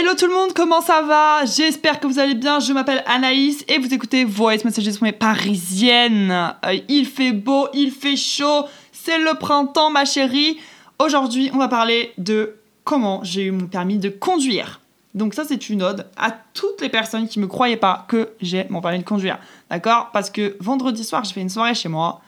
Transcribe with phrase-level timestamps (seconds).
[0.00, 1.44] Hello tout le monde, comment ça va?
[1.44, 2.60] J'espère que vous allez bien.
[2.60, 6.30] Je m'appelle Anaïs et vous écoutez Voice Messages mes parisiennes.
[6.64, 10.56] Euh, il fait beau, il fait chaud, c'est le printemps ma chérie.
[11.00, 14.80] Aujourd'hui, on va parler de comment j'ai eu mon permis de conduire.
[15.14, 18.66] Donc ça, c'est une ode à toutes les personnes qui me croyaient pas que j'ai
[18.70, 19.40] mon permis de conduire.
[19.68, 20.10] D'accord?
[20.12, 22.20] Parce que vendredi soir, j'ai fait une soirée chez moi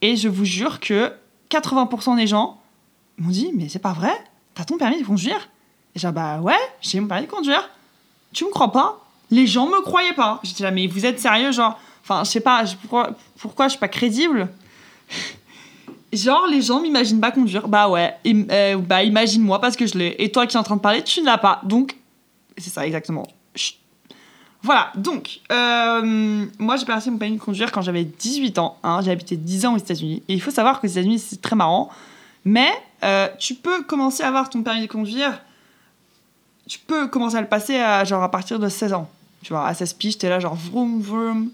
[0.00, 1.10] et je vous jure que
[1.50, 2.60] 80% des gens
[3.18, 4.12] m'ont dit mais c'est pas vrai?
[4.54, 5.48] T'as ton permis de conduire?
[5.96, 7.70] Et j'ai bah ouais, j'ai mon permis de conduire.
[8.34, 9.00] Tu me crois pas?
[9.30, 10.40] Les gens me croyaient pas.
[10.42, 11.80] J'étais là mais vous êtes sérieux genre?
[12.02, 14.48] Enfin, je sais pas, pourquoi, pourquoi je suis pas crédible?
[16.12, 17.66] Genre, les gens m'imaginent pas conduire.
[17.66, 20.14] Bah ouais, euh, bah imagine-moi parce que je l'ai.
[20.18, 21.60] Et toi qui es en train de parler, tu ne l'as pas.
[21.64, 21.96] Donc,
[22.56, 23.26] c'est ça exactement.
[24.62, 28.78] Voilà, donc, euh, moi j'ai passé mon permis de conduire quand j'avais 18 ans.
[28.82, 30.22] Hein, j'ai habité 10 ans aux États-Unis.
[30.28, 31.90] Et il faut savoir que les États-Unis, c'est très marrant.
[32.44, 32.70] Mais
[33.02, 35.40] euh, tu peux commencer à avoir ton permis de conduire.
[36.68, 39.08] Tu peux commencer à le passer à, genre, à partir de 16 ans.
[39.42, 41.50] Tu vois, à 16 piges, t'es là, genre, vroom, vroom.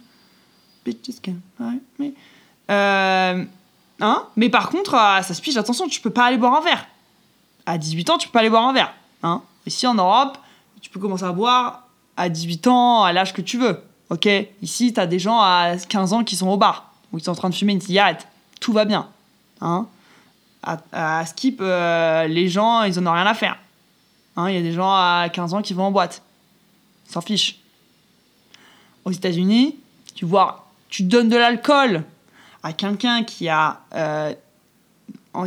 [2.70, 3.44] Euh,
[4.00, 4.26] hein?
[4.36, 6.86] Mais par contre, à 16 piges, attention, tu peux pas aller boire un verre.
[7.66, 8.92] À 18 ans, tu peux pas aller boire un verre.
[9.22, 9.42] Hein?
[9.66, 10.38] Ici, en Europe,
[10.80, 13.82] tu peux commencer à boire à 18 ans, à l'âge que tu veux.
[14.10, 14.28] Ok?
[14.62, 17.36] Ici, t'as des gens à 15 ans qui sont au bar, ou qui sont en
[17.36, 18.26] train de fumer une cigarette.
[18.60, 19.08] Tout va bien.
[19.60, 19.86] Hein?
[20.62, 23.58] À, Skip, euh, les gens, ils en ont rien à faire.
[24.36, 26.22] Hein, il y a des gens à 15 ans qui vont en boîte.
[27.06, 27.58] S'en fichent.
[29.04, 29.76] Aux États-Unis,
[30.14, 32.04] tu vois, tu donnes de l'alcool
[32.62, 34.32] à quelqu'un qui a euh,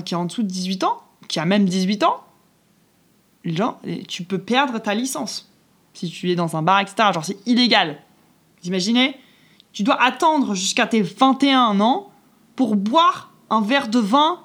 [0.03, 2.21] qui est en dessous de 18 ans, qui a même 18 ans,
[3.45, 5.47] gens, tu peux perdre ta licence
[5.93, 7.09] si tu es dans un bar, etc.
[7.13, 7.97] Genre, c'est illégal.
[8.61, 9.17] Vous imaginez?
[9.71, 12.09] Tu dois attendre jusqu'à tes 21 ans
[12.55, 14.39] pour boire un verre de vin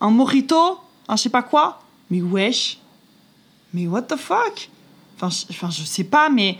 [0.00, 1.80] un mojito, un je sais pas quoi.
[2.10, 2.78] Mais wesh,
[3.74, 4.70] mais what the fuck?
[5.16, 6.58] Enfin je, enfin, je sais pas, mais,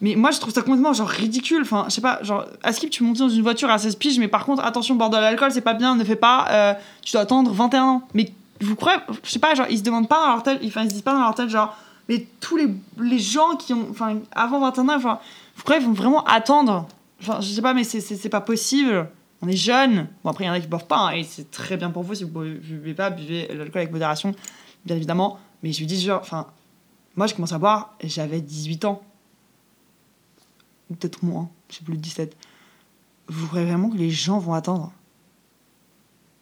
[0.00, 1.62] mais moi je trouve ça complètement genre ridicule.
[1.62, 4.18] Enfin, je sais pas, genre, à Skip, tu montes dans une voiture à 16 piges,
[4.18, 7.12] mais par contre, attention, bord de l'alcool, c'est pas bien, ne fais pas, euh, tu
[7.12, 8.02] dois attendre 21 ans.
[8.14, 10.82] Mais vous croyez, je sais pas, genre, ils se demandent pas dans leur tête, enfin,
[10.82, 11.76] ils se disent pas dans leur tête, genre,
[12.08, 15.18] mais tous les, les gens qui ont, enfin, avant 21 ans, enfin,
[15.56, 16.86] vous croyez, ils vont vraiment attendre?
[17.20, 19.08] Enfin, je sais pas, mais c'est pas possible
[19.42, 20.08] on est jeune.
[20.24, 22.02] Bon, après, il y en a qui boivent pas, hein, et c'est très bien pour
[22.02, 22.14] vous.
[22.14, 24.34] Si vous buvez pas, buvez l'alcool avec modération,
[24.84, 25.38] bien évidemment.
[25.62, 26.46] Mais je lui dis, genre, enfin,
[27.16, 29.02] moi, je commence à boire, j'avais 18 ans.
[30.90, 32.36] Ou peut-être moins, je sais plus, 17.
[33.28, 34.92] Vous croyez vraiment que les gens vont attendre?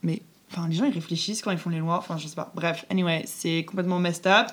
[0.03, 2.53] Mais, enfin, les gens, ils réfléchissent quand ils font les lois, enfin, je sais pas.
[2.55, 4.49] Bref, anyway, c'est complètement messed up.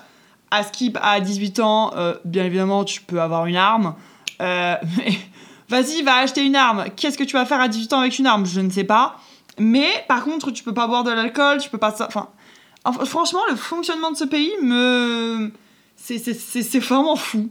[0.50, 3.94] À Skip, à 18 ans, euh, bien évidemment, tu peux avoir une arme.
[4.40, 5.12] Euh, mais
[5.68, 6.84] Vas-y, va acheter une arme.
[6.94, 8.44] Qu'est-ce que tu vas faire à 18 ans avec une arme?
[8.46, 9.16] Je ne sais pas.
[9.58, 11.94] Mais par contre, tu peux pas boire de l'alcool, tu peux pas.
[12.06, 12.28] Enfin,
[12.92, 15.50] franchement, le fonctionnement de ce pays me.
[15.96, 17.48] C'est vraiment fou.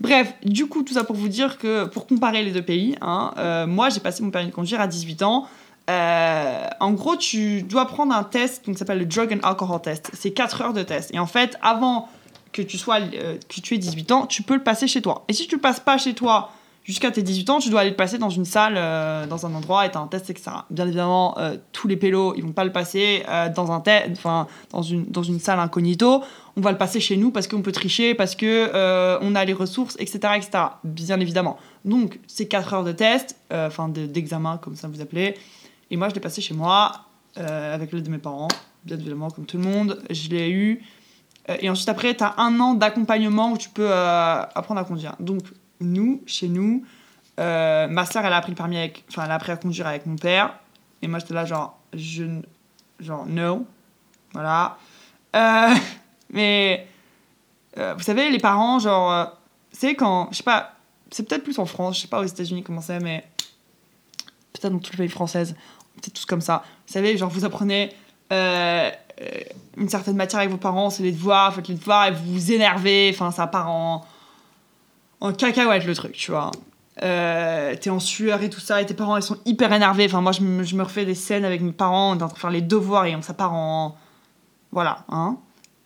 [0.00, 3.32] Bref, du coup, tout ça pour vous dire que pour comparer les deux pays, hein,
[3.38, 5.46] euh, moi j'ai passé mon permis de conduire à 18 ans.
[5.88, 10.10] Euh, en gros, tu dois prendre un test qui s'appelle le Drug and Alcohol Test.
[10.12, 11.14] C'est 4 heures de test.
[11.14, 12.08] Et en fait, avant
[12.52, 15.24] que tu sois euh, que tu aies 18 ans, tu peux le passer chez toi.
[15.28, 16.52] Et si tu le passes pas chez toi
[16.86, 19.54] jusqu'à tes 18 ans, tu dois aller le passer dans une salle, euh, dans un
[19.54, 20.52] endroit, et t'as un test, etc.
[20.70, 23.82] Bien évidemment, euh, tous les pélos, ils vont pas le passer euh, dans un
[24.12, 26.22] enfin dans une dans une salle incognito.
[26.56, 29.52] On va le passer chez nous parce qu'on peut tricher, parce que on a les
[29.52, 30.50] ressources, etc., etc.
[30.84, 31.58] Bien évidemment.
[31.84, 35.36] Donc c'est 4 heures de test, enfin d'examen comme ça vous appelez.
[35.90, 36.92] Et moi, je l'ai passé chez moi
[37.36, 38.48] avec l'aide de mes parents,
[38.84, 40.02] bien évidemment comme tout le monde.
[40.08, 40.82] Je l'ai eu.
[41.60, 45.14] et ensuite après, tu as un an d'accompagnement où tu peux apprendre à conduire.
[45.20, 45.42] Donc
[45.80, 46.84] nous, chez nous,
[47.38, 49.04] euh, ma soeur, elle a appris le permis avec.
[49.08, 50.58] Enfin, elle a appris à conduire avec mon père.
[51.02, 52.24] Et moi, j'étais là, genre, je.
[53.00, 53.66] Genre, no.
[54.32, 54.78] Voilà.
[55.34, 55.74] Euh,
[56.30, 56.86] mais.
[57.78, 59.32] Euh, vous savez, les parents, genre.
[59.70, 60.28] c'est quand.
[60.30, 60.72] Je sais pas.
[61.10, 63.24] C'est peut-être plus en France, je sais pas aux États-Unis comment c'est, mais.
[64.52, 65.54] Peut-être dans toutes les pays françaises.
[66.02, 66.62] C'est tous comme ça.
[66.86, 67.92] Vous savez, genre, vous apprenez.
[68.30, 72.52] une certaine matière avec vos parents, c'est les devoirs, faites les devoirs et vous vous
[72.52, 74.04] énervez, enfin ça part en,
[75.20, 76.50] en cacahuète le truc, tu vois.
[77.02, 80.06] Euh, t'es en sueur et tout ça, et tes parents ils sont hyper énervés.
[80.06, 82.34] Enfin, moi je me, je refais des scènes avec mes parents, on est en train
[82.34, 83.96] de faire les devoirs et ça part en.
[84.72, 85.38] Voilà, hein.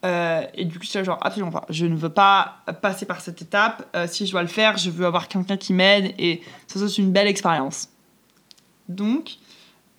[0.06, 1.66] Euh, et du coup, c'est genre absolument pas.
[1.68, 3.86] Je ne veux pas passer par cette étape.
[3.94, 6.98] Euh, si je dois le faire, je veux avoir quelqu'un qui m'aide et ça, c'est
[6.98, 7.90] une belle expérience.
[8.88, 9.36] Donc,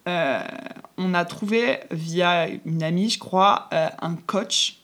[0.08, 4.81] on a trouvé via une amie, je crois, un coach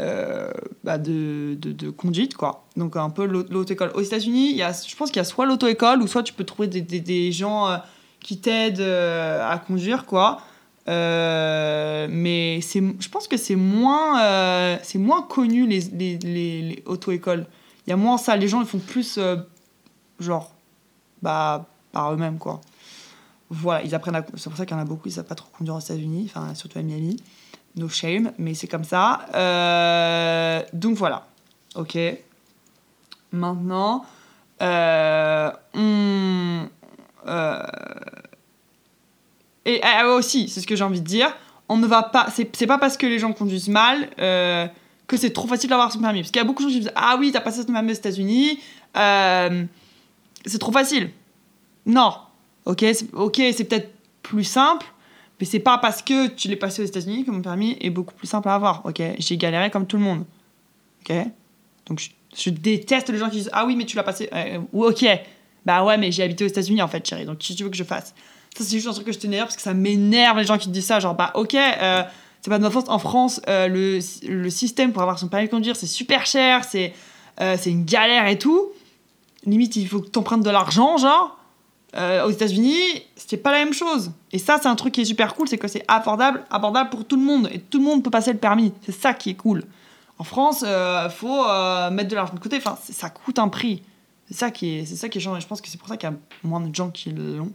[0.00, 0.52] euh,
[0.84, 2.64] bah de, conduite, quoi.
[2.76, 3.90] Donc un peu l'auto-école.
[3.94, 7.32] Aux États-Unis, je pense qu'il y a soit l'auto-école ou soit tu peux trouver des,
[7.32, 7.78] gens euh,
[8.20, 10.40] qui t'aident euh, à conduire, quoi.
[10.86, 17.46] Mais je pense que c'est moins, moins connu les, les, les, les auto-écoles.
[17.86, 18.36] Il y a moins ça.
[18.36, 19.18] Les gens, ils font plus,
[20.20, 20.54] genre,
[21.22, 22.60] bah, par eux-mêmes, quoi.
[23.50, 24.24] Voilà, ils apprennent à...
[24.36, 26.30] C'est pour ça qu'il y en a beaucoup, ils savent pas trop conduire aux États-Unis,
[26.30, 27.16] enfin, surtout à Miami.
[27.76, 29.26] No shame, mais c'est comme ça.
[29.34, 31.26] Euh, donc voilà.
[31.76, 31.96] Ok.
[33.30, 34.04] Maintenant,
[34.62, 36.66] euh, on.
[37.26, 37.62] euh,
[39.64, 41.32] et euh, aussi, c'est ce que j'ai envie de dire,
[41.68, 42.28] on ne va pas.
[42.30, 46.20] C'est pas parce que les gens conduisent mal que c'est trop facile d'avoir son permis.
[46.20, 47.92] Parce qu'il y a beaucoup de gens qui disent Ah oui, t'as passé ton permis
[47.92, 48.58] aux États-Unis,
[48.94, 51.10] c'est trop facile.
[51.86, 52.14] Non.
[52.64, 52.84] Ok,
[53.14, 53.90] ok, c'est peut-être
[54.22, 54.84] plus simple,
[55.40, 58.14] mais c'est pas parce que tu l'es passé aux États-Unis que mon permis est beaucoup
[58.14, 58.84] plus simple à avoir.
[58.84, 60.24] Ok, j'ai galéré comme tout le monde.
[61.02, 61.14] Ok,
[61.86, 62.02] donc
[62.36, 64.28] je, déteste les gens qui disent Ah oui, mais tu l'as passé.
[64.32, 65.06] Euh, ou ok,
[65.64, 67.24] bah ouais, mais j'ai habité aux États-Unis en fait, chérie.
[67.24, 68.14] Donc qu'est-ce que tu veux que je fasse
[68.56, 70.66] Ça, c'est juste un truc que je t'énerve parce que ça m'énerve les gens qui
[70.66, 70.98] te disent ça.
[70.98, 72.02] Genre, bah ok, euh,
[72.40, 72.88] c'est pas de ma faute.
[72.88, 76.64] En France, euh, le, le système pour avoir son permis de conduire, c'est super cher,
[76.64, 76.92] c'est
[77.40, 78.72] c'est une galère et tout.
[79.46, 81.37] Limite, il faut que t'empruntes de l'argent, genre.
[81.96, 84.12] Euh, aux États-Unis, c'était pas la même chose.
[84.32, 87.06] Et ça, c'est un truc qui est super cool, c'est que c'est abordable, abordable pour
[87.06, 87.48] tout le monde.
[87.52, 88.74] Et tout le monde peut passer le permis.
[88.82, 89.64] C'est ça qui est cool.
[90.18, 92.56] En France, il faut euh, mettre de l'argent de côté.
[92.56, 93.82] Enfin, ça coûte un prix.
[94.28, 95.36] C'est ça qui est, c'est ça qui est chiant.
[95.36, 97.52] Et je pense que c'est pour ça qu'il y a moins de gens qui l'ont.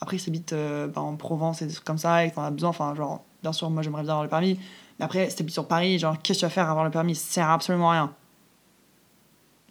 [0.00, 2.50] Après, ils habitent euh, bah, en Provence et des trucs comme ça, et t'en as
[2.50, 2.70] besoin.
[2.70, 4.58] Enfin, genre, bien sûr, moi, j'aimerais bien avoir le permis.
[4.98, 6.90] Mais après, si t'habites sur Paris, genre, qu'est-ce que tu vas faire à avoir le
[6.90, 7.14] permis?
[7.14, 8.14] Ça sert à absolument rien.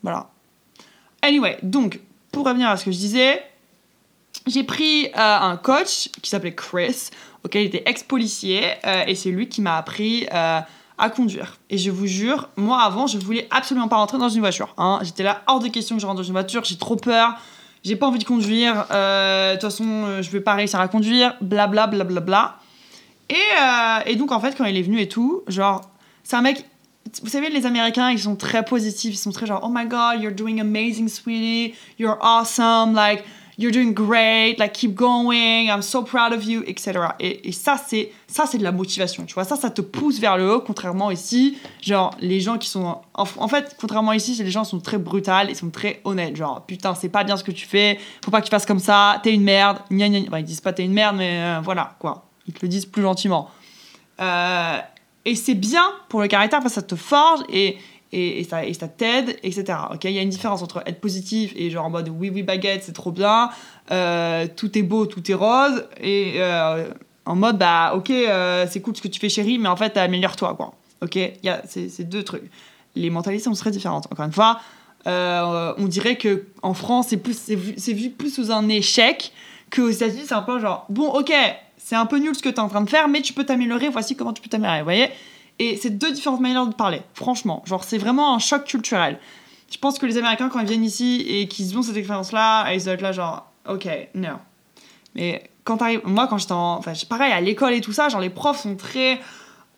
[0.03, 0.29] Voilà.
[1.23, 1.99] Anyway, donc,
[2.31, 3.41] pour revenir à ce que je disais,
[4.47, 7.09] j'ai pris euh, un coach qui s'appelait Chris,
[7.43, 10.59] auquel il était ex-policier, euh, et c'est lui qui m'a appris euh,
[10.97, 11.57] à conduire.
[11.69, 14.73] Et je vous jure, moi avant, je voulais absolument pas rentrer dans une voiture.
[14.77, 14.99] hein.
[15.03, 17.35] J'étais là, hors de question que je rentre dans une voiture, j'ai trop peur,
[17.83, 21.87] j'ai pas envie de conduire, de toute façon, je vais pas réussir à conduire, blabla,
[21.87, 22.55] blabla, bla.
[23.29, 25.81] Et, euh, et donc, en fait, quand il est venu et tout, genre,
[26.23, 26.65] c'est un mec.
[27.23, 30.21] Vous savez, les Américains, ils sont très positifs, ils sont très genre, oh my god,
[30.21, 33.23] you're doing amazing, sweetie, you're awesome, like,
[33.59, 37.09] you're doing great, like, keep going, I'm so proud of you, etc.
[37.19, 40.37] Et, ça, c'est ça c'est de la motivation, tu vois, ça, ça te pousse vers
[40.37, 43.01] le haut, contrairement ici, genre, les gens qui sont.
[43.13, 46.95] En, fait, contrairement ici, les gens sont très brutales, ils sont très honnêtes, genre, putain,
[46.95, 49.33] c'est pas bien ce que tu fais, faut pas que tu fasses comme ça, t'es
[49.33, 52.25] une merde, gna gna ils disent pas t'es une merde, mais euh, voilà, quoi.
[52.47, 53.51] Ils te le disent plus gentiment.
[54.21, 54.77] Euh,
[55.25, 57.77] et c'est bien pour le caractère parce que ça te forge et,
[58.11, 59.77] et, et ça, et ça t'aide, etc.
[59.93, 62.43] Ok, il y a une différence entre être positif et genre en mode oui, oui,
[62.43, 63.49] baguette, c'est trop bien,
[63.91, 66.89] euh, tout est beau, tout est rose, et euh,
[67.25, 69.95] en mode bah ok, euh, c'est cool ce que tu fais, chérie, mais en fait,
[69.97, 70.73] améliore-toi, quoi.
[71.01, 72.49] Ok, il y a ces ces deux trucs.
[72.95, 74.07] Les mentalités sont très différentes.
[74.11, 74.59] Encore une fois,
[75.05, 77.37] on dirait que en France, c'est plus,
[77.77, 79.31] c'est vu, plus sous un échec
[79.73, 81.31] qu'aux États-Unis, c'est un peu genre bon, ok,
[81.77, 83.45] c'est un peu nul ce que tu es en train de faire, mais tu peux
[83.45, 83.89] t'améliorer.
[83.89, 84.83] Voici comment tu peux t'améliorer.
[84.83, 85.09] Voyez?
[85.59, 87.01] Et c'est deux différentes manières de parler.
[87.13, 89.19] Franchement, genre c'est vraiment un choc culturel.
[89.71, 92.83] Je pense que les Américains quand ils viennent ici et qu'ils ont cette expérience-là, ils
[92.83, 94.39] doivent être là genre ok, non.
[95.15, 98.21] Mais quand t'arrives, moi quand j'étais en, enfin pareil à l'école et tout ça, genre
[98.21, 99.19] les profs sont très,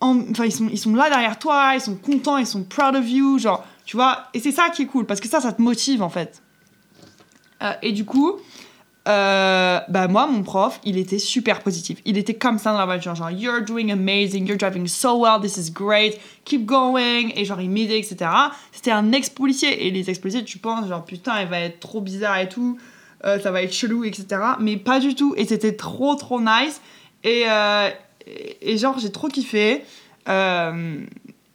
[0.00, 2.94] en- enfin ils sont, ils sont là derrière toi, ils sont contents, ils sont proud
[2.96, 4.24] of you, genre tu vois.
[4.34, 6.42] Et c'est ça qui est cool parce que ça, ça te motive en fait.
[7.62, 8.36] Euh, et du coup,
[9.08, 11.98] euh, bah moi, mon prof, il était super positif.
[12.04, 15.40] Il était comme ça dans la voiture, genre You're doing amazing, you're driving so well,
[15.40, 17.30] this is great, keep going.
[17.34, 18.30] Et genre il m'aidait, etc.
[18.70, 19.86] C'était un ex-policier.
[19.86, 22.78] Et les ex-policiers, tu penses, genre putain, il va être trop bizarre et tout,
[23.24, 24.40] euh, ça va être chelou, etc.
[24.60, 25.34] Mais pas du tout.
[25.36, 26.80] Et c'était trop, trop nice.
[27.24, 27.90] Et, euh,
[28.60, 29.84] et genre, j'ai trop kiffé.
[30.28, 31.04] Euh,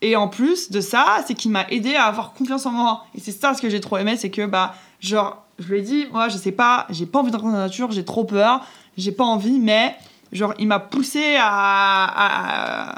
[0.01, 3.05] et en plus de ça, c'est qu'il m'a aidé à avoir confiance en moi.
[3.15, 5.81] Et c'est ça ce que j'ai trop aimé, c'est que, bah, genre, je lui ai
[5.81, 8.65] dit, moi, je sais pas, j'ai pas envie d'entrer dans la nature, j'ai trop peur,
[8.97, 9.95] j'ai pas envie, mais,
[10.31, 12.95] genre, il m'a poussé à, à,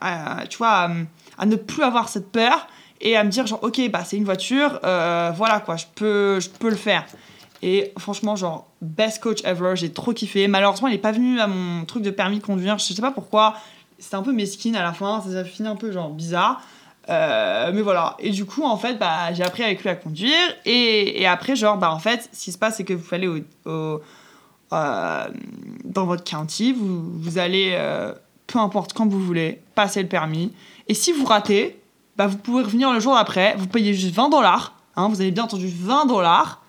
[0.00, 0.90] à- à- tu vois,
[1.38, 2.66] à ne plus avoir cette peur
[3.00, 6.40] et à me dire, genre, ok, bah, c'est une voiture, euh, voilà, quoi, je peux,
[6.40, 7.04] je peux le faire.
[7.62, 10.46] Et franchement, genre, best coach ever, j'ai trop kiffé.
[10.46, 13.10] Malheureusement, il est pas venu à mon truc de permis de conduire, je sais pas
[13.10, 13.54] pourquoi.
[13.98, 16.60] C'était un peu mesquine à la fin, ça a fini un peu genre bizarre.
[17.08, 18.16] Euh, mais voilà.
[18.18, 20.36] Et du coup, en fait, bah, j'ai appris avec lui à conduire.
[20.64, 24.00] Et, après, genre, bah, en fait, ce qui se passe, c'est que vous allez au,
[24.72, 25.28] euh,
[25.84, 28.12] dans votre county, vous, allez, euh,
[28.46, 30.52] peu importe quand vous voulez, passer le permis.
[30.88, 31.78] Et si vous ratez,
[32.16, 34.74] bah, vous pouvez revenir le jour d'après, vous payez juste 20 dollars.
[34.96, 36.62] Hein, vous avez bien entendu 20 dollars.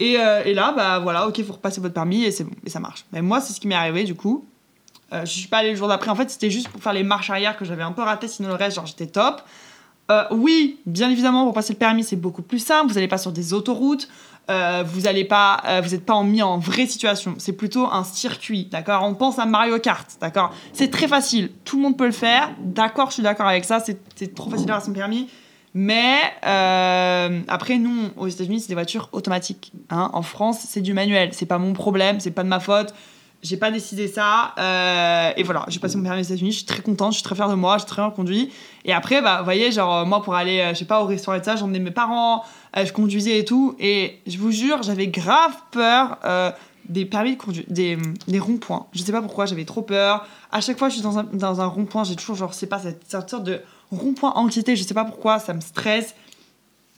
[0.00, 2.78] Et, et là, bah voilà, ok, vous repassez votre permis et c'est bon, et ça
[2.78, 3.04] marche.
[3.12, 4.46] Mais moi, c'est ce qui m'est arrivé du coup.
[5.12, 6.10] Euh, je suis pas allée le jour d'après.
[6.10, 8.48] En fait, c'était juste pour faire les marches arrière que j'avais un peu raté, sinon
[8.48, 9.42] le reste, genre, j'étais top.
[10.10, 12.88] Euh, oui, bien évidemment, pour passer le permis, c'est beaucoup plus simple.
[12.88, 14.08] Vous n'allez pas sur des autoroutes.
[14.50, 17.34] Euh, vous n'allez pas, euh, vous n'êtes pas mis en vraie situation.
[17.36, 19.02] C'est plutôt un circuit, d'accord?
[19.04, 20.54] On pense à Mario Kart, d'accord?
[20.72, 21.50] C'est très facile.
[21.66, 22.50] Tout le monde peut le faire.
[22.60, 23.80] D'accord, je suis d'accord avec ça.
[23.80, 25.28] C'est trop facile d'avoir son permis.
[25.74, 29.72] Mais après, nous, aux États-Unis, c'est des voitures automatiques.
[29.90, 30.10] Hein.
[30.14, 31.30] en France, c'est du manuel.
[31.32, 32.18] C'est pas mon problème.
[32.18, 32.94] C'est pas de ma faute
[33.42, 34.54] j'ai pas décidé ça.
[34.58, 37.22] Euh, et voilà, j'ai passé mon permis aux États-Unis, je suis très contente, je suis
[37.22, 38.52] très fière de moi, j'ai très bien conduit.
[38.84, 41.06] Et après, bah, vous voyez, genre, euh, moi, pour aller, euh, je sais pas, au
[41.06, 42.44] restaurant et ça, j'emmenais mes parents,
[42.76, 43.76] je conduisais et tout.
[43.78, 46.18] Et je vous jure, j'avais grave peur
[46.88, 48.86] des permis de conduire, des, des ronds-points.
[48.92, 50.26] Je sais pas pourquoi, j'avais trop peur.
[50.50, 52.78] À chaque fois je suis dans un, dans un rond-point, j'ai toujours, genre, sais pas,
[52.78, 56.14] cette, cette sorte de rond-point anxiété, je sais pas pourquoi, ça me stresse.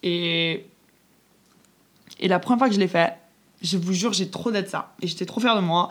[0.03, 0.67] Et.
[2.23, 3.15] Et la première fois que je l'ai fait,
[3.63, 4.93] je vous jure, j'ai trop d'être ça.
[5.01, 5.91] Et j'étais trop fière de moi.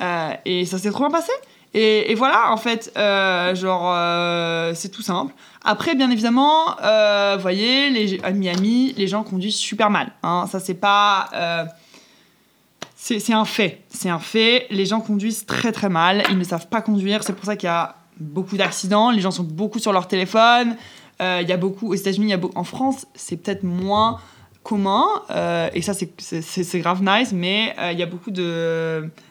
[0.00, 1.32] Euh, et ça s'est trop bien passé.
[1.76, 5.34] Et, voilà, en fait, euh, genre, euh, c'est tout simple.
[5.64, 10.12] Après, bien évidemment, vous voyez, à Miami, les gens conduisent super mal.
[10.22, 10.46] Hein.
[10.48, 11.28] Ça, c'est pas.
[12.94, 13.82] c'est un fait.
[13.88, 14.68] C'est un fait.
[14.70, 16.22] Les gens conduisent très très mal.
[16.30, 17.24] Ils ne savent pas conduire.
[17.24, 19.10] C'est pour ça qu'il y a beaucoup d'accidents.
[19.10, 20.76] Les gens sont beaucoup sur leur téléphone.
[21.20, 21.88] Il y a beaucoup.
[21.88, 22.56] Aux États-Unis, il y a beaucoup.
[22.56, 24.20] En France, c'est peut-être moins
[24.64, 28.30] commun, euh, et ça c'est grave nice, mais euh, il y a beaucoup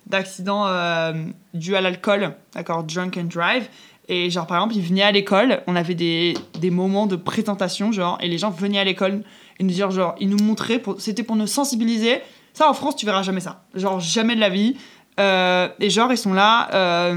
[0.06, 1.12] d'accidents euh,
[1.54, 3.68] dus à l'alcool, d'accord, drunk and drive.
[4.08, 7.92] Et genre par exemple, ils venaient à l'école, on avait des, des, moments de présentation,
[7.92, 9.24] genre, et les gens venaient à l'école
[9.60, 12.22] et nous dire, genre, ils nous montraient, c'était pour nous sensibiliser.
[12.54, 14.76] Ça en France, tu verras jamais ça, genre jamais de la vie.
[15.18, 17.16] et genre, ils sont là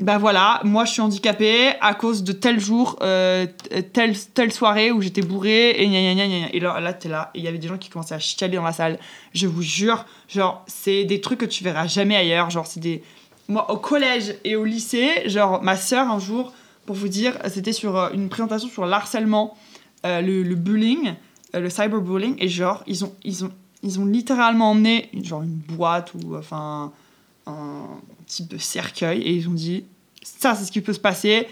[0.00, 3.46] ben voilà, moi je suis handicapée à cause de tel jour, euh,
[3.92, 7.38] telle, soirée où j'étais bourrée et gna gna gna Et là, là t'es là, et
[7.38, 8.98] il y avait des gens qui commençaient à chialer dans la salle.
[9.34, 12.48] Je vous jure, genre, c'est des trucs que tu verras jamais ailleurs.
[12.48, 13.02] Genre, c'est des.
[13.48, 16.54] Moi, au collège et au lycée, genre, ma sœur, un jour,
[16.86, 19.54] pour vous dire, c'était sur euh, une présentation sur l'harcèlement,
[20.06, 21.12] euh, le, le, bullying,
[21.52, 23.52] le cyberbullying, et genre, ils ont, ils ont,
[23.82, 26.90] ils ont littéralement emmené, genre, une boîte ou, enfin,
[27.46, 27.84] un
[28.30, 29.84] type de cercueil et ils ont dit
[30.22, 31.46] ça c'est ce qui peut se passer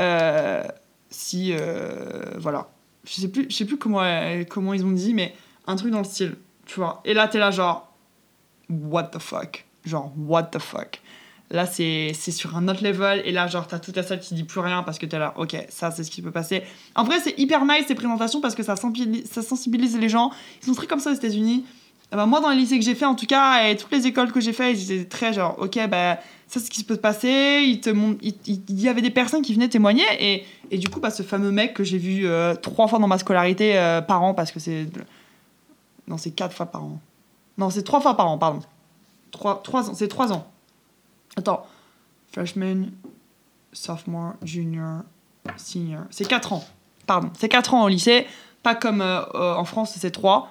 [0.00, 0.64] euh,
[1.10, 2.68] si euh, voilà.
[3.04, 4.02] Je sais plus je sais plus comment
[4.48, 5.34] comment ils ont dit mais
[5.66, 6.36] un truc dans le style
[6.66, 7.00] tu vois.
[7.04, 7.92] Et là t'es là genre
[8.68, 9.64] what the fuck?
[9.84, 11.00] Genre what the fuck?
[11.50, 14.44] Là c'est sur un autre level et là genre t'as toute la salle qui dit
[14.44, 16.62] plus rien parce que t'es là ok ça c'est ce qui peut passer.
[16.94, 20.32] En vrai c'est hyper nice ces présentations parce que ça sensibilise, ça sensibilise les gens.
[20.62, 21.64] Ils sont très comme ça aux États-Unis
[22.16, 24.32] bah, moi, dans les lycées que j'ai fait, en tout cas, et toutes les écoles
[24.32, 26.16] que j'ai fait, ils très genre, ok, bah,
[26.48, 27.64] ça, c'est ce qui peut se passer.
[27.66, 27.90] Il, te,
[28.20, 30.04] il, y avait des personnes qui venaient témoigner.
[30.20, 33.08] Et, et du coup, bah, ce fameux mec que j'ai vu euh, trois fois dans
[33.08, 34.86] ma scolarité euh, par an, parce que c'est.
[36.06, 37.00] Non, c'est quatre fois par an.
[37.56, 38.60] Non, c'est trois fois par an, pardon.
[39.30, 40.46] Trois, trois ans, c'est trois ans.
[41.36, 41.66] Attends.
[42.32, 42.90] Freshman,
[43.72, 45.02] sophomore, junior,
[45.56, 46.02] senior.
[46.10, 46.64] C'est quatre ans.
[47.06, 47.30] Pardon.
[47.38, 48.26] C'est quatre ans au lycée.
[48.62, 50.50] Pas comme euh, en France, c'est trois.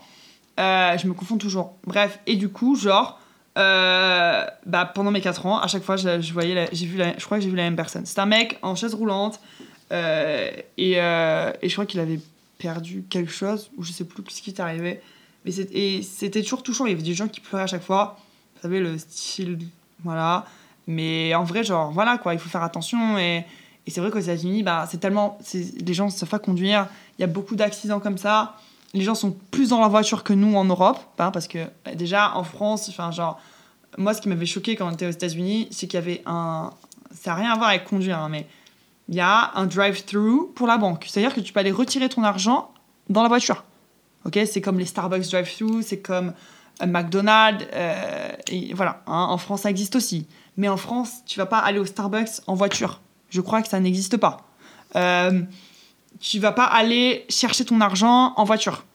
[0.60, 1.76] Euh, je me confonds toujours.
[1.86, 3.20] Bref, et du coup, genre,
[3.58, 7.38] euh, bah, pendant mes 4 ans, à chaque fois, je, voyais, j'ai vu, je crois
[7.38, 8.06] que j'ai vu la même personne.
[8.06, 9.40] C'est un mec en chaise roulante
[9.92, 12.20] euh, et, et, je crois qu'il avait
[12.58, 15.02] perdu quelque chose ou je sais plus ce qui est arrivé.
[15.46, 16.86] Mais c'était toujours touchant.
[16.86, 18.18] Il y avait des gens qui pleuraient à chaque fois.
[18.56, 19.60] Vous savez, le style,
[20.04, 20.46] voilà.
[20.88, 23.18] Mais en vrai, genre, voilà quoi, il faut faire attention.
[23.18, 23.44] Et,
[23.86, 25.38] et c'est vrai qu'aux États-Unis, bah, c'est tellement.
[25.54, 26.88] Les gens ne savent pas conduire.
[27.18, 28.56] Il y a beaucoup d'accidents comme ça
[28.94, 31.60] les gens sont plus dans la voiture que nous en Europe, hein, parce que
[31.96, 33.40] déjà en France, enfin genre,
[33.98, 36.72] moi ce qui m'avait choqué quand on était aux États-Unis, c'est qu'il y avait un,
[37.12, 38.48] ça n'a rien à voir avec conduire, hein, mais
[39.10, 42.24] il y a un drive-thru pour la banque, c'est-à-dire que tu peux aller retirer ton
[42.24, 42.72] argent
[43.10, 43.64] dans la voiture.
[44.26, 46.34] Ok, c'est comme les Starbucks drive-thru, c'est comme
[46.80, 48.30] un McDonald's, euh,
[48.74, 49.02] voilà.
[49.06, 50.28] Hein, en France, ça existe aussi.
[50.58, 53.02] Mais en France, tu vas pas aller au Starbucks en voiture.
[53.30, 54.46] Je crois que ça n'existe pas.
[54.96, 55.42] Euh,
[56.24, 58.86] tu vas pas aller chercher ton argent en voiture.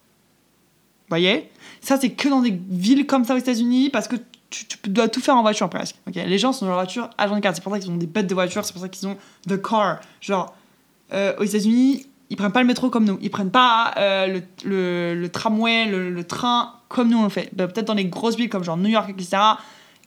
[1.11, 1.51] Voyez?
[1.83, 4.17] Ça, c'est que dans des villes comme ça aux États-Unis parce que
[4.49, 5.97] tu, dois tout faire en voiture presque.
[6.15, 7.57] Les gens sont dans leur voiture à 24.
[7.57, 9.61] C'est pour ça qu'ils ont des bêtes de voiture, c'est pour ça qu'ils ont the
[9.61, 10.01] car.
[10.23, 10.55] Genre,
[11.13, 13.19] euh, aux États-Unis, ils prennent pas le métro comme nous.
[13.21, 17.51] Ils prennent pas euh, le, le, tramway, le, train comme nous on le fait.
[17.55, 19.37] Bah, peut-être dans les grosses villes comme genre New York, etc.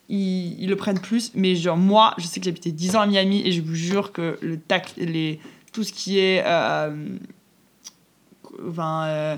[0.10, 1.32] Ils, ils, le prennent plus.
[1.36, 4.12] Mais genre, moi, je sais que j'habitais 10 ans à Miami et je vous jure
[4.12, 5.40] que le tac, les
[5.72, 7.18] tout ce qui est euh,
[8.78, 9.38] euh,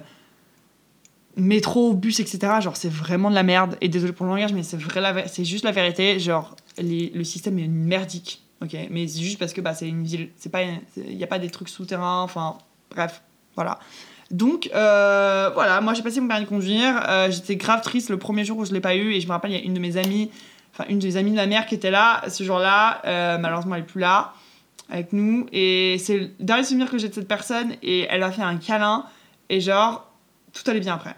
[1.36, 2.40] métro, bus, etc.
[2.62, 3.78] Genre, c'est vraiment de la merde.
[3.82, 6.20] Et désolé pour le langage, mais c'est vrai, c'est juste la vérité.
[6.20, 8.42] Genre, le système est merdique.
[8.62, 10.62] Ok, mais c'est juste parce que bah, c'est une ville, c'est pas,
[10.96, 12.22] il n'y a pas des trucs souterrains.
[12.22, 12.58] Enfin,
[12.90, 13.22] bref,
[13.56, 13.80] voilà.
[14.32, 17.04] Donc euh, voilà, moi j'ai passé mon permis de conduire.
[17.30, 19.52] J'étais grave triste le premier jour où je l'ai pas eu et je me rappelle
[19.52, 20.32] il y a une de mes amies,
[20.72, 23.02] enfin une des amies de ma mère qui était là ce jour-là.
[23.38, 24.34] malheureusement elle est plus là.
[24.94, 25.48] Avec nous.
[25.52, 27.74] Et c'est le dernier souvenir que j'ai de cette personne.
[27.82, 29.06] Et elle m'a fait un câlin.
[29.50, 30.10] Et genre,
[30.54, 31.16] tout allait bien après.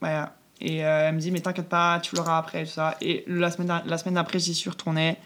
[0.00, 0.34] Voilà.
[0.60, 2.96] Et euh, elle me dit, mais t'inquiète pas, tu l'auras après, tout ça.
[3.00, 5.16] Et la semaine, la semaine d'après, j'y suis retournée.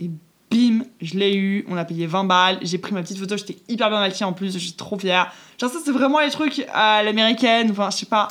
[0.00, 0.10] Et
[0.50, 1.66] bim, je l'ai eu.
[1.68, 2.58] On a payé 20 balles.
[2.62, 3.36] J'ai pris ma petite photo.
[3.36, 4.54] J'étais hyper bien maquillée en plus.
[4.54, 5.30] Je suis trop fière.
[5.60, 7.70] Genre, ça, c'est vraiment les trucs à l'américaine.
[7.70, 8.28] Enfin, je sais pas.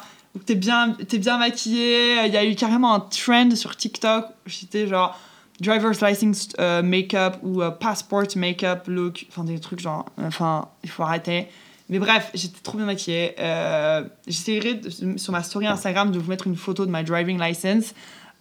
[0.47, 2.25] T'es bien, bien maquillée.
[2.25, 4.25] Il y a eu carrément un trend sur TikTok.
[4.47, 5.17] J'étais genre
[5.59, 9.25] driver's license euh, make-up ou euh, passport make-up look.
[9.29, 10.05] Enfin, des trucs genre.
[10.21, 11.47] Enfin, il faut arrêter.
[11.89, 13.33] Mais bref, j'étais trop bien maquillée.
[13.39, 14.81] Euh, J'essaierai
[15.15, 17.93] sur ma story Instagram de vous mettre une photo de ma driving license.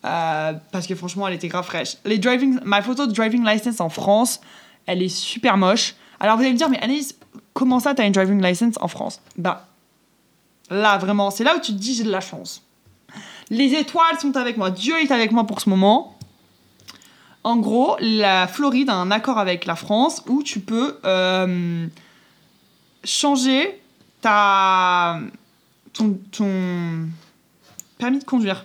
[0.05, 1.97] euh, parce que franchement, elle était grave fraîche.
[2.05, 4.41] Les driving, ma photo de driving license en France,
[4.87, 5.95] elle est super moche.
[6.21, 7.17] Alors vous allez me dire, mais Anaïs,
[7.53, 9.21] comment ça, t'as une driving license en France?
[9.37, 9.67] Bah,
[10.71, 12.63] là, vraiment, c'est là où tu te dis, j'ai de la chance.
[13.51, 14.71] Les étoiles sont avec moi.
[14.71, 16.16] Dieu est avec moi pour ce moment.
[17.47, 21.87] En gros, la Floride a un accord avec la France où tu peux euh,
[23.05, 23.81] changer
[24.21, 25.21] ta,
[25.93, 26.19] ton,
[27.99, 28.65] permis de conduire.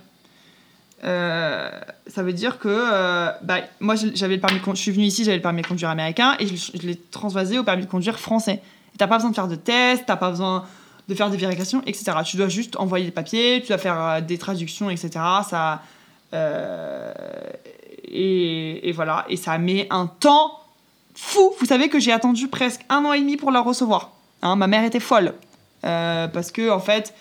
[1.03, 1.69] Euh,
[2.07, 5.37] ça veut dire que euh, bah, moi j'avais le permis je suis venue ici j'avais
[5.37, 8.63] le permis de conduire américain et je, l'ai transvasé au permis de conduire français.
[8.97, 10.65] T'as pas besoin de faire de tests t'as pas besoin
[11.07, 14.37] de faire des vérifications etc tu dois juste envoyer les papiers tu dois faire des
[14.37, 15.11] traductions etc
[15.47, 15.81] ça
[18.11, 20.59] et, voilà et ça met un temps
[21.15, 24.55] fou vous savez que j'ai attendu presque un an et demi pour la recevoir Hein,
[24.55, 25.33] ma mère était folle
[25.83, 27.13] Euh, parce que en fait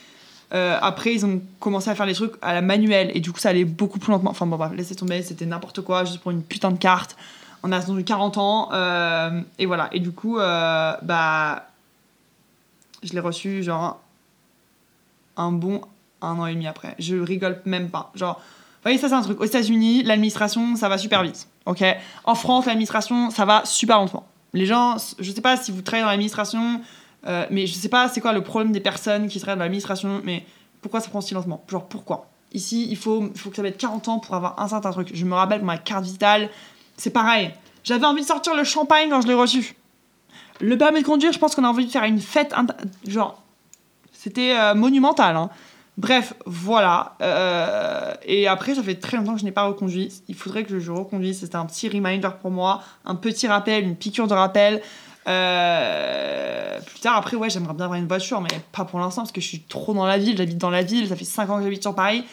[0.52, 3.38] euh, après, ils ont commencé à faire les trucs à la manuelle et du coup,
[3.38, 4.30] ça allait beaucoup plus lentement.
[4.30, 7.16] Enfin, bon, bref, laissez tomber, c'était n'importe quoi, juste pour une putain de carte.
[7.62, 9.88] On a attendu 40 ans euh, et voilà.
[9.92, 11.68] Et du coup, bah,
[13.04, 14.00] je l'ai reçu genre
[15.37, 15.82] un bon
[16.20, 16.97] un an et demi après.
[16.99, 18.11] Je rigole même pas.
[18.16, 18.42] Genre,
[18.82, 19.40] voyez, ça, c'est un truc.
[19.40, 21.49] Aux États-Unis, l'administration, ça va super vite.
[21.66, 21.84] Ok?
[22.25, 24.26] En France, l'administration, ça va super lentement.
[24.52, 26.80] Les gens, je sais pas si vous travaillez dans l'administration,
[27.26, 30.20] euh, mais je sais pas c'est quoi le problème des personnes qui travaillent dans l'administration,
[30.25, 30.44] mais
[30.82, 31.62] pourquoi ça prend si lentement?
[31.68, 32.28] Genre pourquoi?
[32.52, 35.10] Ici, il faut, faut que ça mette 40 ans pour avoir un certain truc.
[35.14, 36.49] Je me rappelle ma carte vitale,
[36.96, 37.52] c'est pareil.
[37.84, 39.76] J'avais envie de sortir le champagne quand je l'ai reçu.
[40.60, 42.54] Le permis de conduire, je pense qu'on a envie de faire une fête,
[43.06, 43.40] genre,
[44.12, 45.37] c'était euh, monumental.
[45.37, 45.49] hein.
[45.99, 47.16] Bref, voilà.
[47.20, 50.12] Euh, et après, ça fait très longtemps que je n'ai pas reconduit.
[50.29, 51.40] Il faudrait que je reconduise.
[51.40, 54.81] C'était un petit reminder pour moi, un petit rappel, une piqûre de rappel.
[55.29, 59.33] Euh, plus tard, après, ouais, j'aimerais bien avoir une voiture, mais pas pour l'instant parce
[59.33, 60.37] que je suis trop dans la ville.
[60.37, 62.24] J'habite dans la ville, ça fait 5 ans que j'habite sur Paris.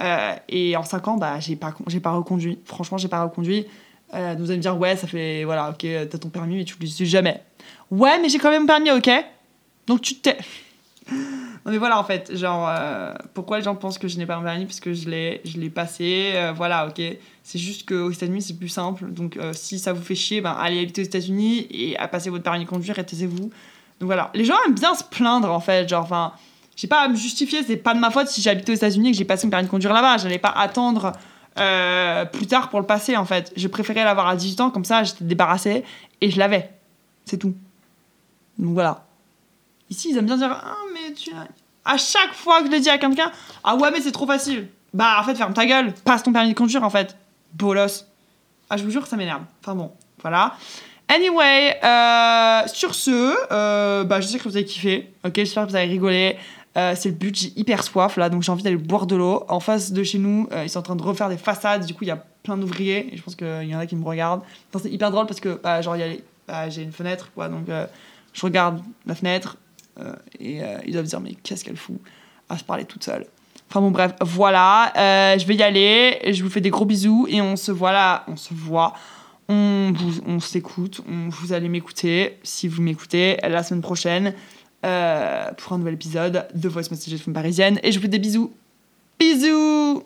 [0.00, 2.58] Euh, et en 5 ans, bah, j'ai pas, j'ai pas reconduit.
[2.64, 3.66] Franchement, j'ai pas reconduit.
[4.14, 6.76] Euh, vous allez me dire, ouais, ça fait, voilà, ok, t'as ton permis, mais tu
[6.80, 7.42] l'utilises jamais.
[7.90, 9.10] Ouais, mais j'ai quand même permis, ok?
[9.86, 10.38] Donc tu te tais.
[11.66, 14.36] Non mais voilà en fait, genre euh, pourquoi les gens pensent que je n'ai pas
[14.36, 17.02] mon permis parce que je l'ai je l'ai passé, euh, voilà ok.
[17.42, 20.52] C'est juste qu'aux États-Unis c'est plus simple, donc euh, si ça vous fait chier, ben
[20.52, 23.50] allez habiter aux États-Unis et à passer votre permis de conduire et taisez-vous.
[23.98, 26.34] Donc voilà, les gens aiment bien se plaindre en fait, genre enfin,
[26.76, 29.10] j'ai pas à me justifier, c'est pas de ma faute si habité aux États-Unis et
[29.10, 31.14] que j'ai passé mon permis de conduire là-bas, j'allais pas attendre
[32.32, 33.52] plus tard pour le passer en fait.
[33.56, 35.82] Je préférais l'avoir à 18 ans comme ça, j'étais débarrassée
[36.20, 36.70] et je l'avais,
[37.24, 37.56] c'est tout.
[38.56, 39.05] Donc voilà.
[39.90, 41.46] Ici, ils aiment bien dire Ah, mais tu as.
[41.84, 43.30] À chaque fois que je le dis à quelqu'un
[43.62, 44.68] Ah ouais, mais c'est trop facile.
[44.92, 45.92] Bah, en fait, ferme ta gueule.
[46.04, 47.16] Passe ton permis de conduire, en fait.
[47.54, 48.04] Bolos.
[48.68, 49.42] Ah, je vous jure ça m'énerve.
[49.62, 50.56] Enfin bon, voilà.
[51.08, 55.12] Anyway, euh, sur ce, euh, bah, je sais que vous avez kiffé.
[55.24, 56.36] Ok, j'espère que vous avez rigolé.
[56.76, 59.44] Euh, c'est le but, j'ai hyper soif là, donc j'ai envie d'aller boire de l'eau.
[59.48, 62.04] En face de chez nous, ils sont en train de refaire des façades, du coup
[62.04, 64.42] il y a plein d'ouvriers, et je pense qu'il y en a qui me regardent.
[64.68, 66.08] Enfin, c'est hyper drôle parce que bah, genre, y a
[66.46, 67.66] bah, j'ai une fenêtre, quoi, donc
[68.34, 69.56] je regarde la fenêtre,
[70.38, 72.00] et euh, ils doivent se dire mais qu'est-ce qu'elle fout
[72.48, 73.26] à se parler toute seule?
[73.68, 77.26] Enfin bon bref, voilà, euh, je vais y aller, je vous fais des gros bisous
[77.28, 78.94] et on se voit là, on se voit,
[79.48, 79.92] on,
[80.24, 84.34] on s'écoute, on, vous allez m'écouter si vous m'écoutez la semaine prochaine
[84.84, 88.20] euh, pour un nouvel épisode de Voice Messages from Parisienne et je vous fais des
[88.20, 88.52] bisous.
[89.18, 90.04] Bisous